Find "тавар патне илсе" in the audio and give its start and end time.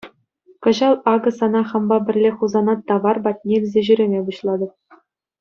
2.89-3.81